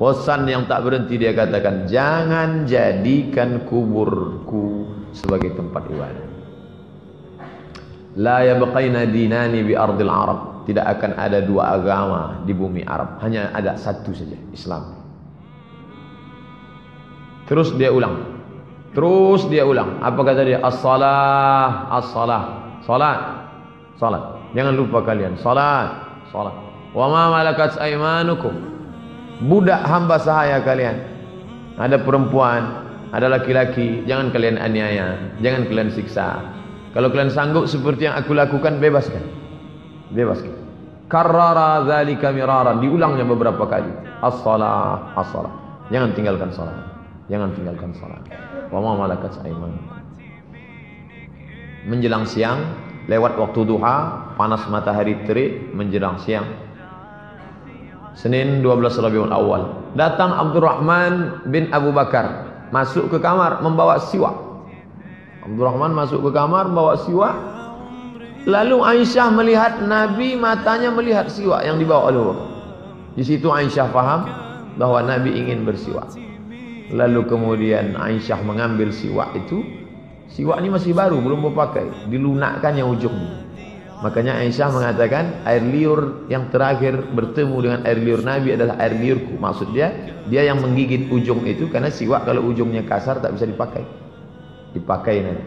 Posan 0.00 0.48
yang 0.48 0.64
tak 0.64 0.80
berhenti 0.80 1.20
dia 1.20 1.36
katakan, 1.36 1.84
jangan 1.84 2.64
jadikan 2.64 3.68
kuburku 3.68 4.88
sebagai 5.12 5.52
tempat 5.52 5.84
ibadah. 5.92 6.26
La 8.16 8.40
yabqaina 8.48 9.04
dinani 9.04 9.60
bi 9.60 9.76
ardil 9.76 10.08
Arab. 10.08 10.64
Tidak 10.64 10.80
akan 10.80 11.20
ada 11.20 11.44
dua 11.44 11.76
agama 11.76 12.40
di 12.48 12.56
bumi 12.56 12.80
Arab. 12.88 13.20
Hanya 13.20 13.52
ada 13.52 13.76
satu 13.76 14.16
saja 14.16 14.40
Islam. 14.56 14.96
Terus 17.44 17.76
dia 17.76 17.92
ulang. 17.92 18.40
Terus 18.96 19.52
dia 19.52 19.68
ulang. 19.68 20.00
Apa 20.00 20.24
kata 20.24 20.48
dia? 20.48 20.64
As-salah 20.64 21.92
as-salah. 22.00 22.42
Salat. 22.88 23.20
Salat. 24.00 24.22
Jangan 24.56 24.74
lupa 24.80 25.04
kalian. 25.04 25.36
Salat. 25.36 25.92
Salat. 26.32 26.56
Wa 26.96 27.04
ma 27.12 27.28
malakat 27.36 27.76
aymanukum 27.76 28.79
budak 29.44 29.82
hamba 29.84 30.20
sahaya 30.20 30.60
kalian. 30.64 31.00
Ada 31.80 32.04
perempuan 32.04 32.88
ada 33.10 33.26
laki-laki 33.26 34.04
jangan 34.06 34.30
kalian 34.30 34.60
aniaya 34.60 35.18
jangan 35.40 35.66
kalian 35.66 35.90
siksa. 35.90 36.40
Kalau 36.90 37.08
kalian 37.10 37.30
sanggup 37.30 37.70
seperti 37.70 38.10
yang 38.10 38.18
aku 38.18 38.34
lakukan 38.34 38.82
bebaskan. 38.82 39.22
Bebaskan. 40.10 40.54
Karrara 41.06 41.86
dzalika 41.86 42.34
miraran. 42.34 42.82
Diulangnya 42.82 43.22
beberapa 43.22 43.62
kali. 43.66 43.90
As-salah 44.22 45.14
as-salah. 45.14 45.54
Jangan 45.94 46.10
tinggalkan 46.18 46.50
salat. 46.50 46.74
Jangan 47.30 47.54
tinggalkan 47.54 47.94
salat. 47.94 48.22
Wa 48.74 48.78
ma 48.82 49.06
malakat 49.06 49.38
menjelang 51.86 52.28
siang 52.28 52.60
lewat 53.08 53.40
waktu 53.40 53.60
duha 53.64 53.96
panas 54.36 54.68
matahari 54.68 55.16
terik 55.24 55.72
menjelang 55.72 56.20
siang 56.20 56.44
Senin 58.20 58.60
12 58.60 59.00
Rabiul 59.00 59.32
Awal 59.32 59.96
datang 59.96 60.36
Abdurrahman 60.36 61.48
bin 61.48 61.72
Abu 61.72 61.88
Bakar 61.88 62.52
masuk 62.68 63.08
ke 63.08 63.16
kamar 63.16 63.64
membawa 63.64 63.96
siwak 63.96 64.36
Abdurrahman 65.40 65.96
masuk 65.96 66.28
ke 66.28 66.30
kamar 66.36 66.68
membawa 66.68 67.00
siwak 67.00 67.32
Lalu 68.48 68.80
Aisyah 68.80 69.28
melihat 69.36 69.84
Nabi 69.84 70.32
matanya 70.32 70.88
melihat 70.88 71.28
siwak 71.28 71.60
yang 71.60 71.76
dibawa 71.76 72.08
oleh 72.08 72.20
Bakar. 72.24 72.48
Di 73.12 73.20
situ 73.26 73.52
Aisyah 73.52 73.92
faham 73.92 74.24
bahwa 74.80 75.04
Nabi 75.04 75.36
ingin 75.36 75.68
bersiwak. 75.68 76.16
Lalu 76.88 77.20
kemudian 77.28 78.00
Aisyah 78.00 78.40
mengambil 78.40 78.96
siwak 78.96 79.36
itu. 79.36 79.60
Siwak 80.32 80.56
ini 80.62 80.72
masih 80.72 80.96
baru, 80.96 81.20
belum 81.20 81.52
berpakai. 81.52 82.08
Dilunakkan 82.08 82.80
yang 82.80 82.88
ujungnya. 82.88 83.49
Makanya 84.00 84.40
Aisyah 84.40 84.72
mengatakan 84.72 85.44
air 85.44 85.60
liur 85.60 86.24
yang 86.32 86.48
terakhir 86.48 87.12
bertemu 87.12 87.56
dengan 87.60 87.80
air 87.84 88.00
liur 88.00 88.24
Nabi 88.24 88.56
adalah 88.56 88.80
air 88.80 88.96
liurku. 88.96 89.36
Maksud 89.36 89.76
dia, 89.76 89.92
dia 90.24 90.48
yang 90.48 90.64
menggigit 90.64 91.12
ujung 91.12 91.44
itu 91.44 91.68
karena 91.68 91.92
siwak 91.92 92.24
kalau 92.24 92.48
ujungnya 92.48 92.80
kasar 92.88 93.20
tak 93.20 93.36
bisa 93.36 93.44
dipakai. 93.44 93.84
Dipakai 94.72 95.16
Nabi. 95.20 95.44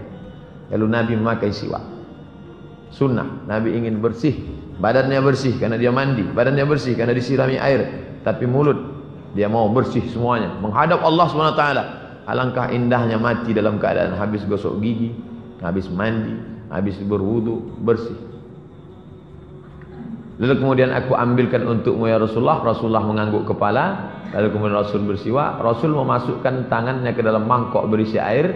Lalu 0.69 0.85
Nabi 0.85 1.13
memakai 1.17 1.49
siwak 1.49 1.81
sunnah 2.93 3.25
Nabi 3.49 3.73
ingin 3.73 3.97
bersih 3.97 4.37
Badannya 4.73 5.21
bersih 5.21 5.61
karena 5.61 5.77
dia 5.77 5.93
mandi, 5.93 6.25
badannya 6.25 6.65
bersih 6.65 6.97
karena 6.97 7.13
disirami 7.13 7.61
air, 7.61 7.85
tapi 8.25 8.49
mulut 8.49 8.75
dia 9.37 9.45
mau 9.45 9.69
bersih 9.69 10.01
semuanya 10.09 10.49
menghadap 10.57 11.05
Allah 11.05 11.29
taala. 11.53 11.83
Alangkah 12.23 12.71
indahnya 12.71 13.19
mati 13.19 13.51
dalam 13.53 13.77
keadaan 13.77 14.17
habis 14.17 14.41
gosok 14.47 14.81
gigi, 14.81 15.13
habis 15.61 15.91
mandi, 15.91 16.33
habis 16.73 16.97
berwudu, 17.05 17.77
bersih. 17.83 18.32
Lalu 20.43 20.59
kemudian 20.59 20.91
aku 20.91 21.15
ambilkan 21.15 21.63
untukmu 21.63 22.03
ya 22.11 22.19
Rasulullah. 22.19 22.59
Rasulullah 22.59 22.99
mengangguk 22.99 23.47
kepala. 23.47 24.11
Lalu 24.35 24.51
kemudian 24.51 24.75
Rasul 24.75 25.07
bersiwa. 25.07 25.63
Rasul 25.63 25.95
memasukkan 25.95 26.67
tangannya 26.67 27.15
ke 27.15 27.23
dalam 27.23 27.47
mangkok 27.47 27.87
berisi 27.87 28.19
air. 28.19 28.51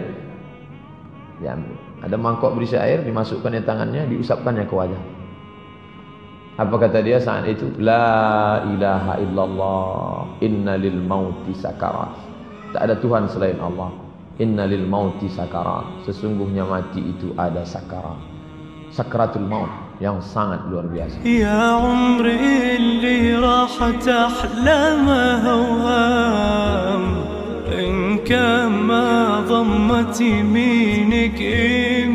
Diambil. 1.40 1.80
Ada 2.04 2.20
mangkok 2.20 2.52
berisi 2.52 2.76
air, 2.76 3.00
dimasukkannya 3.08 3.64
tangannya, 3.64 4.04
diusapkannya 4.04 4.68
ke 4.68 4.74
wajah. 4.76 5.02
Apa 6.60 6.76
kata 6.76 7.00
dia 7.00 7.24
saat 7.24 7.48
itu? 7.48 7.72
La 7.80 8.68
ilaha 8.68 9.16
illallah. 9.24 10.44
Inna 10.44 10.76
lil 10.76 11.00
mauti 11.00 11.56
sakarat. 11.56 12.12
Tak 12.76 12.84
ada 12.84 13.00
Tuhan 13.00 13.32
selain 13.32 13.56
Allah. 13.64 13.88
Inna 14.44 14.68
lil 14.68 14.84
mauti 14.84 15.32
sakarat. 15.32 16.04
Sesungguhnya 16.04 16.68
mati 16.68 17.00
itu 17.00 17.32
ada 17.40 17.64
sakarat. 17.64 18.20
Sakaratul 18.92 19.48
maut 19.48 19.87
yang 19.98 20.22
sangat 20.22 20.62
luar 20.70 20.86
biasa. 20.86 21.18
Ya 21.26 21.78
umri 21.78 22.68
اللي 22.78 23.34
راحت 23.34 24.08
أحلامها 24.08 25.54
وهام 25.54 27.04
إن 27.78 28.18
كان 28.18 28.72
ما 28.72 29.40
ضمت 29.40 30.20
يمينك 30.20 31.40
إيه 31.40 32.06